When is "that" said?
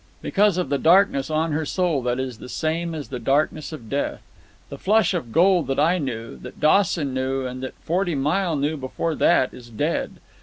2.01-2.19, 5.67-5.79, 6.37-6.59, 7.61-7.75, 9.13-9.53